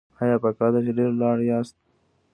ایا 0.21 0.35
په 0.43 0.49
کار 0.57 0.73
کې 0.85 0.91
ډیر 0.97 1.09
ولاړ 1.13 1.37
یاست؟ 1.49 1.75